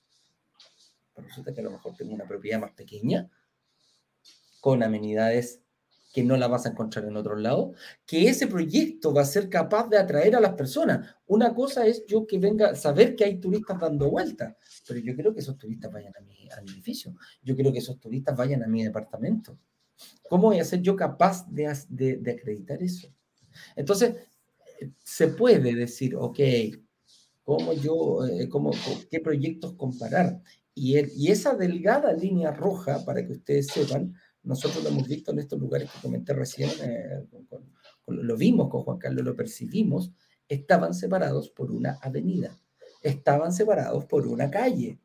[1.14, 3.30] pero resulta que a lo mejor tengo una propiedad más pequeña,
[4.60, 5.64] con amenidades
[6.14, 7.74] que no la vas a encontrar en otro lado,
[8.06, 11.16] que ese proyecto va a ser capaz de atraer a las personas.
[11.26, 14.56] Una cosa es yo que venga, saber que hay turistas dando vueltas,
[14.88, 18.38] pero yo creo que esos turistas vayan a mi, edificio, yo creo que esos turistas
[18.38, 19.58] vayan a mi departamento.
[20.30, 23.12] ¿Cómo voy a ser yo capaz de, de, acreditar eso?
[23.76, 24.16] Entonces,
[25.04, 26.40] se puede decir, ok,
[27.44, 28.72] ¿cómo yo, eh, cómo,
[29.10, 30.42] qué proyectos comparar?
[30.76, 30.98] Y,
[31.30, 35.90] esa delgada línea roja, para que ustedes sepan, nosotros lo hemos visto en estos lugares
[35.92, 37.26] que comenté recién, eh,
[38.08, 40.12] lo vimos con Juan Carlos, lo percibimos,
[40.48, 42.58] estaban separados por una avenida,
[43.02, 45.00] estaban separados por una calle.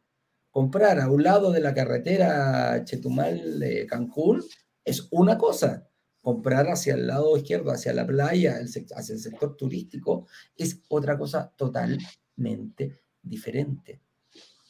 [0.50, 4.42] Comprar a un lado de la carretera Chetumal-Cancún
[4.84, 5.86] es una cosa,
[6.20, 10.26] comprar hacia el lado izquierdo, hacia la playa, hacia el sector turístico,
[10.56, 14.00] es otra cosa totalmente diferente.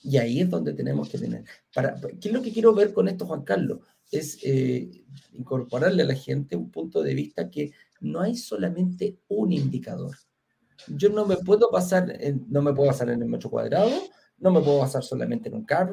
[0.02, 1.44] Y ahí es donde tenemos que tener.
[1.74, 3.80] Para, ¿Qué es lo que quiero ver con esto, Juan Carlos?
[4.10, 9.52] es eh, incorporarle a la gente un punto de vista que no hay solamente un
[9.52, 10.16] indicador.
[10.86, 13.90] Yo no me puedo basar en, no me puedo basar en el metro cuadrado,
[14.38, 15.92] no me puedo basar solamente en un car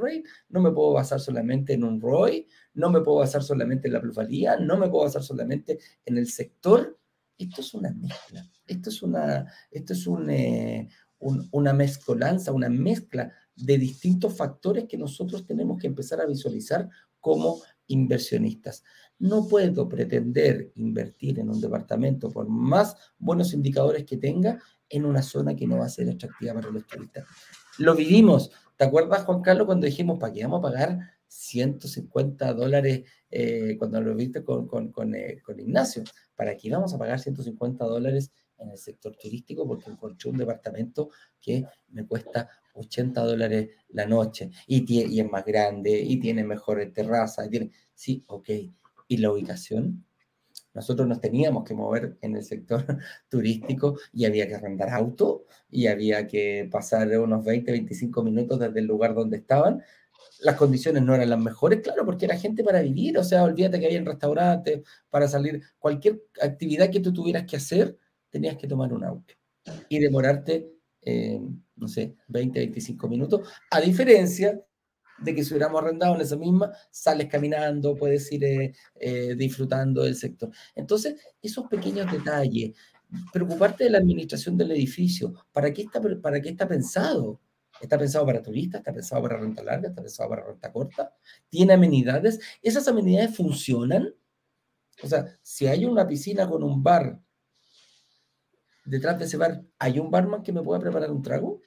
[0.49, 4.01] no me puedo basar solamente en un ROI, no me puedo basar solamente en la
[4.01, 6.97] plusvalía, no me puedo basar solamente en el sector.
[7.37, 10.87] Esto es una mezcla, esto es una, esto es un, eh,
[11.19, 16.89] una mezcolanza, una mezcla de distintos factores que nosotros tenemos que empezar a visualizar
[17.19, 18.83] como inversionistas.
[19.17, 25.21] No puedo pretender invertir en un departamento por más buenos indicadores que tenga en una
[25.21, 27.25] zona que no va a ser atractiva para los turistas.
[27.79, 28.51] Lo vivimos.
[28.77, 34.01] ¿Te acuerdas, Juan Carlos, cuando dijimos, ¿para qué vamos a pagar 150 dólares eh, cuando
[34.01, 36.03] lo viste con, con, con, eh, con Ignacio?
[36.35, 39.67] ¿Para qué vamos a pagar 150 dólares en el sector turístico?
[39.67, 45.45] Porque encontré un departamento que me cuesta 80 dólares la noche y, y es más
[45.45, 47.47] grande y tiene mejores terrazas.
[47.47, 47.71] Y tiene...
[47.93, 48.49] Sí, ok.
[49.07, 50.05] ¿Y la ubicación?
[50.75, 52.85] Nosotros nos teníamos que mover en el sector
[53.29, 58.81] turístico y había que arrendar auto y había que pasar unos 20, 25 minutos desde
[58.81, 59.81] el lugar donde estaban.
[60.41, 63.79] Las condiciones no eran las mejores, claro, porque era gente para vivir, o sea, olvídate
[63.79, 67.97] que había restaurantes, para salir, cualquier actividad que tú tuvieras que hacer,
[68.35, 69.33] tenías que tomar un auto
[69.87, 70.69] y demorarte,
[71.01, 71.39] eh,
[71.77, 74.61] no sé, 20, 25 minutos, a diferencia
[75.19, 80.03] de que si hubiéramos arrendado en esa misma, sales caminando, puedes ir eh, eh, disfrutando
[80.03, 80.51] del sector.
[80.75, 82.75] Entonces, esos pequeños detalles,
[83.31, 87.39] preocuparte de la administración del edificio, ¿para qué está, para qué está pensado?
[87.79, 88.79] ¿Está pensado para turistas?
[88.79, 89.87] ¿Está pensado para renta larga?
[89.87, 91.13] ¿Está pensado para renta corta?
[91.47, 92.41] ¿Tiene amenidades?
[92.61, 94.13] ¿Esas amenidades funcionan?
[95.01, 97.21] O sea, si hay una piscina con un bar,
[98.85, 101.61] detrás de ese bar, ¿hay un barman que me pueda preparar un trago?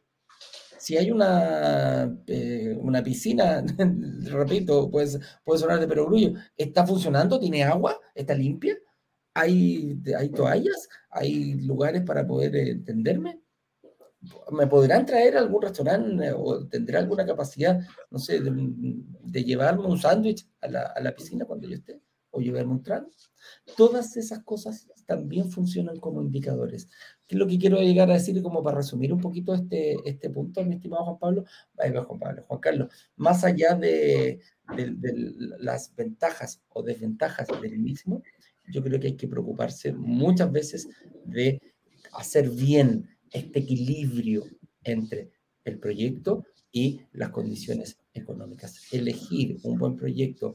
[0.79, 3.63] si hay una, eh, una piscina,
[4.25, 7.39] repito, pues, puede sonar de perogrullo, ¿está funcionando?
[7.39, 7.99] ¿Tiene agua?
[8.15, 8.79] ¿Está limpia?
[9.35, 10.89] ¿Hay, hay toallas?
[11.11, 13.41] ¿Hay lugares para poder entenderme?
[14.51, 20.49] ¿Me podrán traer algún restaurante o tendré alguna capacidad, no sé, de, llevarme un sándwich
[20.61, 22.01] a la, a la piscina cuando yo esté?
[22.39, 23.11] ¿O llevarme un trago?
[23.77, 26.87] Todas esas cosas también funcionan como indicadores.
[27.27, 30.31] ¿Qué es lo que quiero llegar a decir como para resumir un poquito este, este
[30.31, 31.45] punto, mi estimado Juan Pablo?
[31.75, 34.41] Juan Pablo, Juan Carlos, más allá de,
[35.59, 38.23] las ventajas o desventajas del mismo,
[38.71, 40.89] yo creo que hay que preocuparse muchas veces
[41.25, 41.61] de
[42.13, 44.45] hacer bien este equilibrio
[44.85, 45.33] entre
[45.65, 48.93] el proyecto y las condiciones económicas.
[48.93, 50.55] Elegir un buen proyecto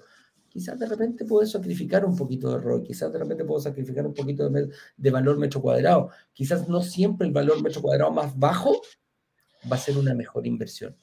[0.54, 4.14] quizás de repente puedo sacrificar un poquito de ROI, quizás de repente puedo sacrificar un
[4.14, 8.80] poquito de, valor metro cuadrado, quizás no siempre el valor metro cuadrado más bajo
[9.70, 10.96] va a ser una mejor inversión.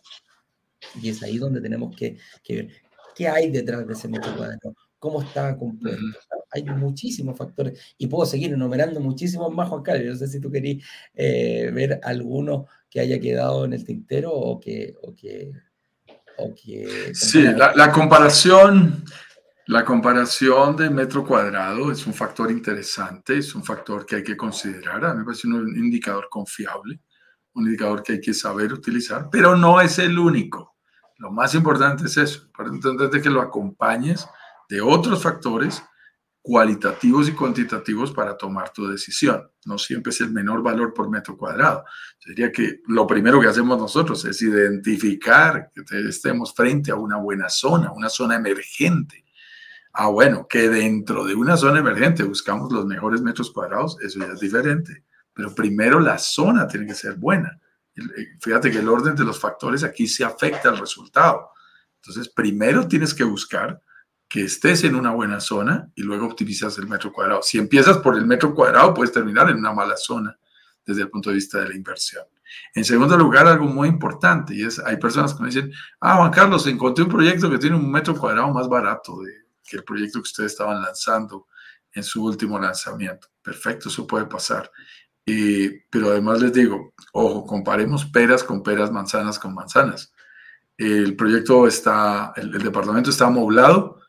[1.02, 2.16] Y es ahí donde tenemos que,
[2.48, 2.68] ver
[3.16, 6.00] qué hay detrás de ese metro cuadrado, cómo está compuesto.
[6.52, 10.06] Hay muchísimos factores y puedo seguir enumerando muchísimos más, Juan Carlos.
[10.06, 10.84] No sé si tú querías
[11.14, 14.94] eh, ver alguno que haya quedado en el tintero o que...
[15.02, 15.52] O que,
[16.38, 19.04] o que sí, la, la comparación
[19.70, 24.37] la comparación de metro cuadrado es un factor interesante, es un factor que hay que
[24.37, 25.04] considerar.
[25.04, 27.00] A mí me parece un indicador confiable,
[27.52, 30.74] un indicador que hay que saber utilizar, pero no es el único.
[31.18, 34.26] Lo más importante es eso, para entender que lo acompañes
[34.68, 35.80] de otros factores
[36.42, 39.52] cualitativos y cuantitativos para tomar tu decisión.
[39.66, 41.85] No siempre es el menor valor por metro cuadrado.
[42.18, 47.48] Sería que lo primero que hacemos nosotros es identificar que estemos frente a una buena
[47.48, 49.26] zona, una zona emergente,
[49.92, 54.26] Ah, bueno, que dentro de una zona emergente buscamos los mejores metros cuadrados, eso ya
[54.26, 55.05] es diferente.
[55.33, 57.59] Pero primero la zona tiene que ser buena.
[58.40, 61.50] Fíjate que el orden de los factores aquí se afecta al resultado.
[61.96, 63.81] Entonces, primero tienes que buscar
[64.29, 67.42] que estés en una buena zona y luego optimizas el metro cuadrado.
[67.42, 70.38] Si empiezas por el metro cuadrado, puedes terminar en una mala zona
[70.87, 72.24] desde el punto de vista de la inversión.
[72.74, 76.31] En segundo lugar, algo muy importante, y es, hay personas que me dicen, ah, Juan
[76.31, 79.33] Carlos, encontré un proyecto que tiene un metro cuadrado más barato de
[79.70, 81.46] que el proyecto que ustedes estaban lanzando
[81.92, 83.28] en su último lanzamiento.
[83.42, 84.70] Perfecto, eso puede pasar.
[85.90, 90.12] pero además les digo, ojo, comparemos peras con peras, manzanas con manzanas.
[90.76, 94.00] El proyecto está, el, departamento está amoblado.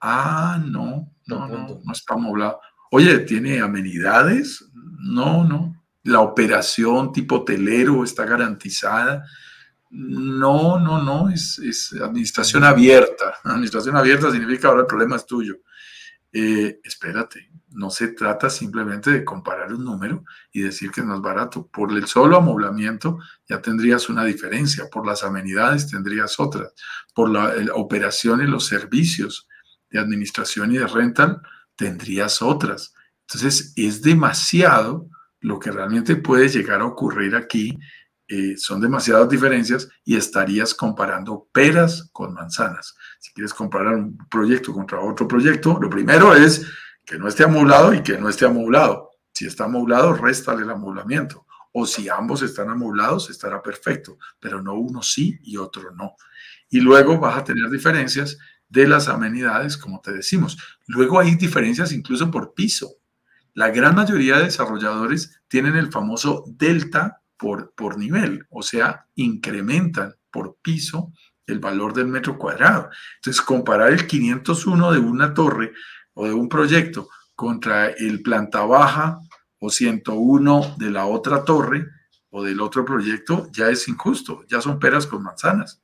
[0.00, 2.60] Ah, no, no, no, no está amoblado.
[2.90, 4.68] Oye, ¿tiene amenidades?
[4.74, 5.82] No, no.
[6.02, 9.24] La operación tipo hotelero está garantizada.
[9.98, 13.36] No, no, no, es, administración abierta.
[13.42, 15.56] Administración abierta significa ahora el problema es tuyo.
[16.30, 21.22] Eh, espérate, no se trata simplemente de comparar un número y decir que es más
[21.22, 21.66] barato.
[21.68, 26.74] Por el solo amoblamiento ya tendrías una diferencia, por las amenidades tendrías otras,
[27.14, 29.48] por la, operación y los servicios
[29.88, 31.40] de administración y de rental,
[31.74, 32.92] tendrías otras.
[33.22, 35.08] Entonces, es demasiado
[35.40, 37.78] lo que realmente puede llegar a ocurrir aquí.
[38.28, 42.96] Eh, son demasiadas diferencias y estarías comparando peras con manzanas.
[43.20, 46.66] Si quieres comparar un proyecto contra otro proyecto, lo primero es
[47.04, 49.10] que no esté amoblado y que no esté amoblado.
[49.32, 51.46] Si está amoblado, réstale el amoblamiento.
[51.70, 56.16] O si ambos están amoblados, estará perfecto, pero no uno sí y otro no.
[56.68, 60.58] Y luego vas a tener diferencias de las amenidades, como te decimos.
[60.86, 62.96] Luego hay diferencias incluso por piso.
[63.54, 70.14] La gran mayoría de desarrolladores tienen el famoso delta por, por nivel, o sea, incrementan
[70.30, 71.12] por piso
[71.46, 72.90] el valor del metro cuadrado.
[73.16, 75.72] Entonces, comparar el 501 de una torre
[76.14, 79.18] o de un proyecto contra el planta baja
[79.58, 81.86] o 101 de la otra torre
[82.30, 85.82] o del otro proyecto ya es injusto, ya son peras con manzanas,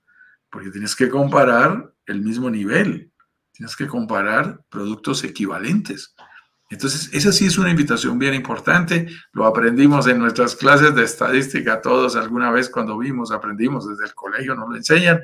[0.50, 3.12] porque tienes que comparar el mismo nivel,
[3.52, 6.14] tienes que comparar productos equivalentes.
[6.72, 9.06] Entonces, esa sí es una invitación bien importante.
[9.32, 14.14] Lo aprendimos en nuestras clases de estadística, todos alguna vez cuando vimos, aprendimos desde el
[14.14, 15.20] colegio, nos lo enseñan.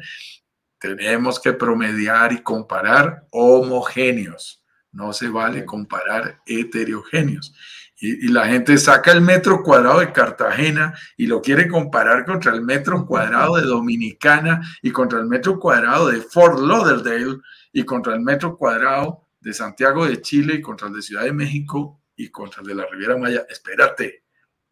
[0.78, 4.62] Tenemos que promediar y comparar homogéneos.
[4.92, 7.54] No se vale comparar heterogéneos.
[7.96, 12.52] Y, y, la gente saca el metro cuadrado de Cartagena y lo quiere comparar contra
[12.52, 17.38] el metro cuadrado de Dominicana y contra el metro cuadrado de Fort Lauderdale
[17.72, 21.33] y contra el metro cuadrado de Santiago de Chile y contra el de Ciudad de
[21.33, 23.46] México y contra el de la Riviera Maya.
[23.48, 24.24] Espérate,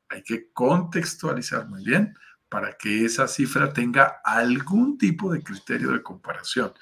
[0.09, 2.14] hay que contextualizar muy bien
[2.48, 6.72] para que esa cifra tenga algún tipo de criterio de comparación.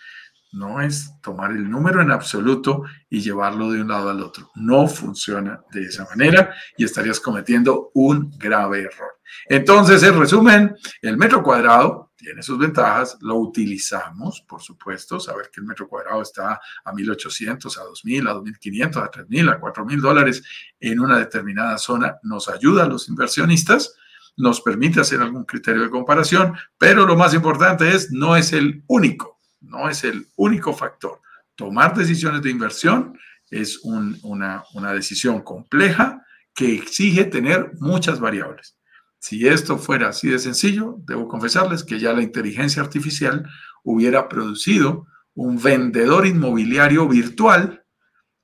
[0.53, 4.51] No es tomar el número en absoluto y llevarlo de un lado al otro.
[4.55, 9.19] No funciona de esa manera y estarías cometiendo un grave error.
[9.49, 15.61] Entonces, en resumen, el metro cuadrado tiene sus ventajas, lo utilizamos, por supuesto, saber que
[15.61, 20.43] el metro cuadrado está a 1.800, a 2.000, a 2.500, a 3.000, a 4.000 dólares
[20.81, 23.95] en una determinada zona, nos ayuda a los inversionistas,
[24.39, 28.83] nos permite hacer algún criterio de comparación, pero lo más importante es, no es el
[28.87, 31.21] único, no es el único factor.
[31.55, 33.19] Tomar decisiones de inversión
[33.51, 38.79] es una, una decisión compleja que exige tener muchas variables.
[39.25, 43.49] Si esto fuera así de sencillo, debo confesarles que ya la inteligencia artificial
[43.83, 47.87] hubiera producido un vendedor inmobiliario virtual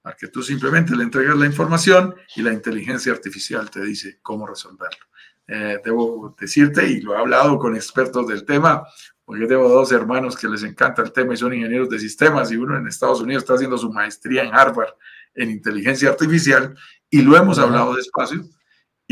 [0.05, 4.47] al que tú simplemente le entregas la información y la inteligencia artificial te dice cómo
[4.47, 5.05] resolverlo.
[5.49, 8.83] Eh, debo decirte, y lo he hablado con expertos del tema,
[9.23, 12.57] porque tengo dos hermanos que les encanta el tema y son ingenieros de sistemas, y
[12.57, 14.95] uno en Estados Unidos está haciendo su maestría en Harvard
[15.35, 16.75] en inteligencia artificial,
[17.11, 18.49] y lo hemos hablado despacio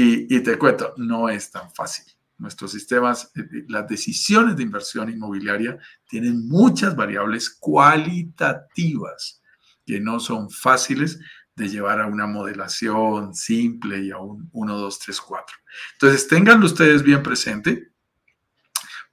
[0.01, 2.05] y, te cuento, no es tan fácil.
[2.37, 5.77] Nuestros sistemas, eh, eh, las decisiones de inversión inmobiliaria
[6.09, 9.43] tienen muchas variables cualitativas
[9.85, 11.19] que no son fáciles
[11.57, 15.57] de llevar a una modelación simple y a un 1, 2, 3, 4.
[15.95, 17.91] Entonces, tenganlo ustedes bien presente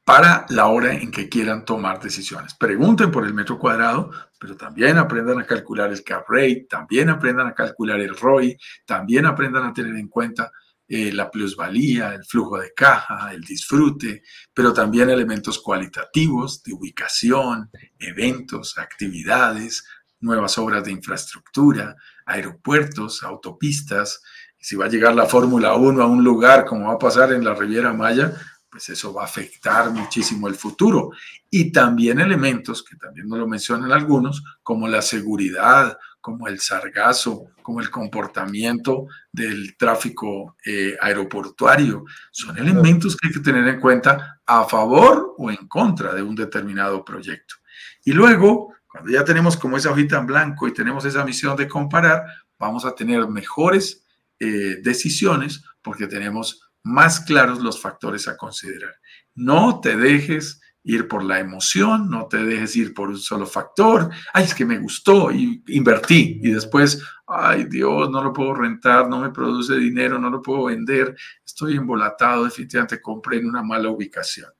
[0.03, 2.53] para la hora en que quieran tomar decisiones.
[2.53, 7.47] Pregunten por el metro cuadrado, pero también aprendan a calcular el cap rate, también aprendan
[7.47, 10.51] a calcular el ROI, también aprendan a tener en cuenta
[10.87, 14.21] eh, la plusvalía, el flujo de caja, el disfrute,
[14.53, 19.83] pero también elementos cualitativos de ubicación, eventos, actividades,
[20.19, 21.95] nuevas obras de infraestructura,
[22.25, 24.21] aeropuertos, autopistas.
[24.59, 27.43] Si va a llegar la Fórmula 1 a un lugar como va a pasar en
[27.43, 28.33] la Riviera Maya,
[28.75, 31.11] pues eso va a afectar muchísimo el futuro.
[31.49, 37.51] Y también elementos que también nos lo mencionan algunos, como la seguridad como el sargazo,
[37.61, 42.03] como el comportamiento del tráfico eh, aeroportuario.
[42.31, 46.35] Son elementos que hay que tener en cuenta a favor o en contra de un
[46.35, 47.55] determinado proyecto.
[48.03, 51.69] Y luego, cuando ya tenemos como esa hojita en blanco y tenemos esa misión de
[51.69, 52.25] comparar,
[52.59, 54.03] vamos a tener mejores
[54.37, 58.93] eh, decisiones porque tenemos más claros los factores a considerar.
[59.33, 64.11] No te dejes ir por la emoción, no te dejes ir por un solo factor.
[64.31, 69.09] Ay, es que me gustó y invertí y después, ay Dios, no lo puedo rentar,
[69.09, 73.89] no me produce dinero, no lo puedo vender, estoy embolatado, definitivamente compré en una mala
[73.89, 74.51] ubicación.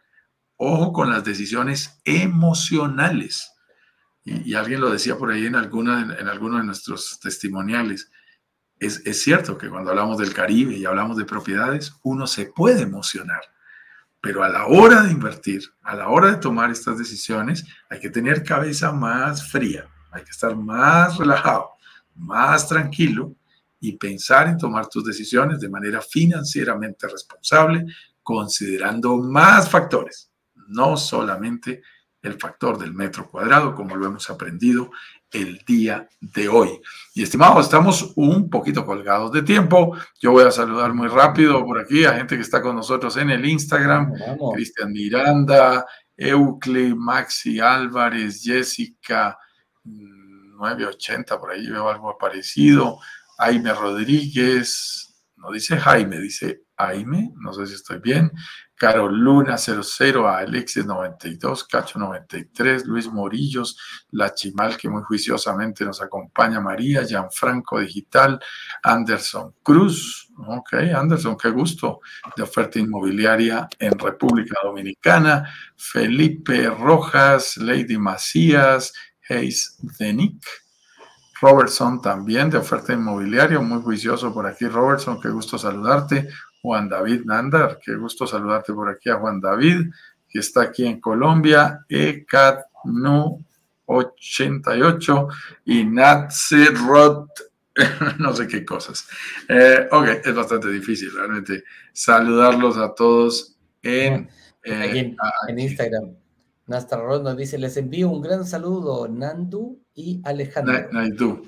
[0.58, 3.52] Ojo con las decisiones emocionales.
[4.24, 8.10] Y, alguien lo decía por ahí en, alguna, en, alguno de nuestros testimoniales.
[8.86, 13.42] Es, cierto que cuando hablamos del Caribe y hablamos de propiedades, uno se puede emocionar
[14.26, 18.10] pero a la hora de invertir, a la hora de tomar estas decisiones, hay que
[18.10, 21.70] tener cabeza más fría, hay que estar más relajado,
[22.16, 23.36] más tranquilo
[23.80, 27.86] y pensar en tomar tus decisiones de manera financieramente responsable,
[28.24, 30.32] considerando más factores,
[30.70, 31.84] no solamente
[32.26, 34.92] el factor del metro cuadrado, como lo hemos aprendido
[35.32, 36.70] el día de hoy.
[37.14, 39.96] Y estimados, estamos un poquito colgados de tiempo.
[40.20, 43.30] Yo voy a saludar muy rápido por aquí a gente que está con nosotros en
[43.30, 44.14] el Instagram.
[44.54, 45.86] Cristian Miranda,
[46.18, 49.38] Euclid, Maxi Álvarez, Jessica,
[49.84, 53.00] 980, por ahí veo algo parecido.
[53.38, 58.32] Jaime Rodríguez, no dice Jaime, dice Jaime, no sé si estoy bien.
[58.78, 63.78] Carol Luna 00, Alexis 92, Cacho 93, Luis Morillos,
[64.12, 68.40] La Chimal que muy juiciosamente nos acompaña, María, Gianfranco Digital,
[68.84, 72.02] Anderson Cruz, ok, Anderson, qué gusto,
[72.36, 78.94] de oferta inmobiliaria en República Dominicana, Felipe Rojas, Lady Macías,
[79.30, 80.44] Hayes Denick,
[81.42, 86.30] Robertson también de oferta inmobiliaria, muy juicioso por aquí, Robertson, qué gusto saludarte.
[86.66, 87.80] Juan David Nandar.
[87.84, 89.92] Qué gusto saludarte por aquí a Juan David,
[90.28, 91.86] que está aquí en Colombia.
[91.88, 93.46] ECATNU
[93.86, 95.28] 88
[95.66, 97.30] y Natsirot,
[98.20, 99.08] no sé qué cosas.
[99.48, 101.64] Eh, ok, es bastante difícil realmente
[101.94, 104.28] saludarlos a todos en,
[104.64, 105.16] eh,
[105.48, 106.16] en Instagram.
[106.68, 110.92] Nastarrot nos dice, les envío un gran saludo, Nandu y Alejandro.
[110.92, 111.44] Naidu.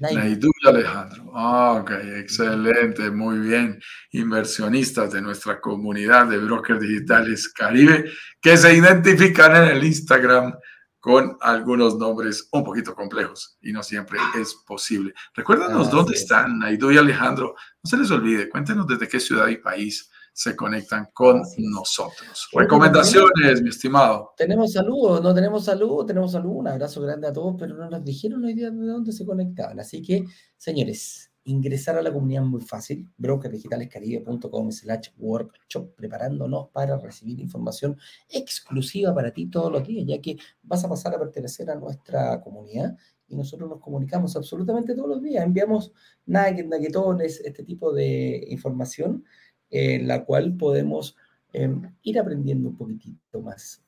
[0.00, 1.30] Naidu y Alejandro.
[1.34, 3.80] Ah, ok, excelente, muy bien.
[4.12, 8.10] Inversionistas de nuestra comunidad de brokers digitales Caribe
[8.40, 10.54] que se identifican en el Instagram
[11.00, 15.14] con algunos nombres un poquito complejos y no siempre es posible.
[15.34, 17.54] Recuérdanos dónde están Naidu y Alejandro.
[17.82, 22.48] No se les olvide, cuéntenos desde qué ciudad y país se conectan con nosotros.
[22.52, 24.34] Recomendaciones, mi estimado.
[24.36, 28.04] Tenemos saludos, no tenemos saludos, tenemos saludos, un abrazo grande a todos, pero no nos
[28.04, 29.80] dijeron hoy día de dónde se conectaban.
[29.80, 30.24] Así que,
[30.56, 39.12] señores, ingresar a la comunidad muy fácil, brokerdigitalescaribe.com slash workshop, preparándonos para recibir información exclusiva
[39.12, 42.96] para ti todos los días, ya que vas a pasar a pertenecer a nuestra comunidad
[43.26, 45.92] y nosotros nos comunicamos absolutamente todos los días, enviamos
[46.26, 49.24] nuggets, nuggetones, este tipo de información
[49.70, 51.16] en la cual podemos
[51.52, 53.82] em, ir aprendiendo un poquitito más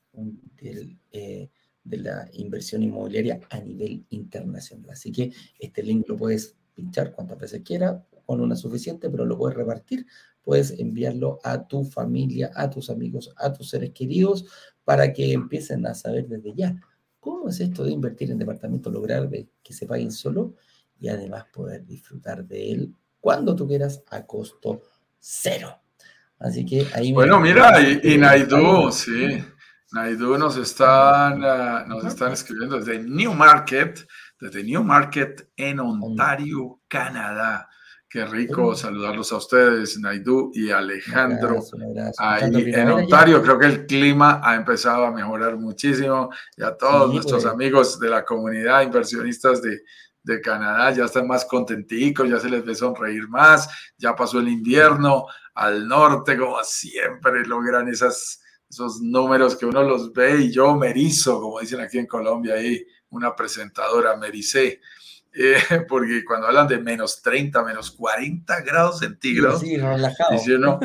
[1.11, 1.49] eh,
[1.83, 4.91] de la inversión inmobiliaria a nivel internacional.
[4.91, 9.37] Así que este link lo puedes pinchar cuantas veces quieras, con una suficiente, pero lo
[9.37, 10.05] puedes repartir.
[10.43, 14.45] Puedes enviarlo a tu familia, a tus amigos, a tus seres queridos,
[14.83, 16.75] para que empiecen a saber desde ya
[17.19, 20.55] cómo es esto de invertir en departamento, lograr que se paguen solo
[20.99, 24.81] y además poder disfrutar de él cuando tú quieras a costo
[25.21, 25.79] cero.
[26.39, 27.13] Así que ahí...
[27.13, 29.43] Bueno, mira, y, Naidu, sí.
[29.91, 34.05] Naidu nos están, ah, nos están escribiendo desde New Market,
[34.39, 37.69] desde New Market en Ontario, Canadá.
[38.09, 41.59] Qué rico saludarlos a ustedes, Naidu y Alejandro.
[42.17, 46.29] Ahí en Ontario creo que el clima ha empezado a mejorar muchísimo.
[46.57, 47.53] Y a todos nuestros pues.
[47.53, 49.83] amigos de la comunidad inversionistas de,
[50.23, 54.49] de Canadá ya están más contenticos, ya se les ve sonreír más, ya pasó el
[54.49, 58.39] invierno, al norte, como siempre logran esos
[59.01, 60.93] números que uno los ve y yo me
[61.39, 64.31] como dicen aquí en Colombia, ahí una presentadora, me
[65.33, 65.55] eh,
[65.89, 70.31] porque cuando hablan de menos 30, menos 40 grados centígrados, sí, relajado.
[70.31, 70.79] Dice uno,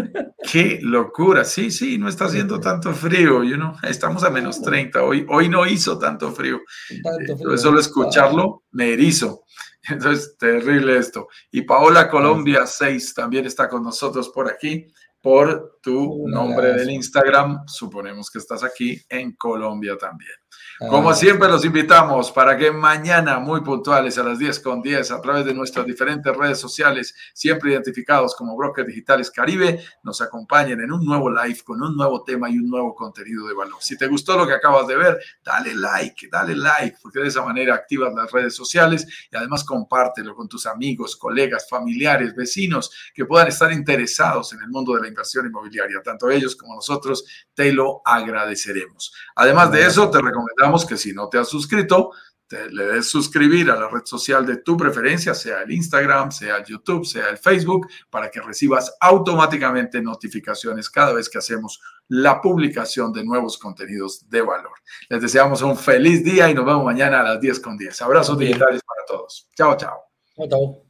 [0.50, 5.02] qué locura, sí, sí, no está haciendo tanto frío, you know, estamos a menos 30,
[5.02, 6.60] hoy, hoy no hizo tanto frío,
[7.02, 9.44] tanto solo escucharlo me erizo.
[9.88, 11.28] Entonces, terrible esto.
[11.50, 14.86] Y Paola Colombia 6 también está con nosotros por aquí
[15.26, 17.66] por tu nombre del Instagram.
[17.66, 20.30] Suponemos que estás aquí en Colombia también.
[20.78, 25.20] Como siempre, los invitamos para que mañana, muy puntuales a las 10 con 10, a
[25.22, 30.92] través de nuestras diferentes redes sociales, siempre identificados como Brokers Digitales Caribe, nos acompañen en
[30.92, 33.78] un nuevo live con un nuevo tema y un nuevo contenido de valor.
[33.80, 37.42] Si te gustó lo que acabas de ver, dale like, dale like, porque de esa
[37.42, 43.24] manera activas las redes sociales y además compártelo con tus amigos, colegas, familiares, vecinos que
[43.24, 46.02] puedan estar interesados en el mundo de la inversión inmobiliaria.
[46.02, 49.12] Tanto ellos como nosotros te lo agradeceremos.
[49.34, 52.10] Además de eso, te recomendamos que si no te has suscrito,
[52.46, 56.58] te, le des suscribir a la red social de tu preferencia, sea el Instagram, sea
[56.58, 62.40] el YouTube, sea el Facebook, para que recibas automáticamente notificaciones cada vez que hacemos la
[62.40, 64.74] publicación de nuevos contenidos de valor.
[65.08, 68.02] Les deseamos un feliz día y nos vemos mañana a las 10 con 10.
[68.02, 69.48] Abrazos digitales para todos.
[69.56, 70.04] Chao, chao.
[70.36, 70.85] Chao, chao.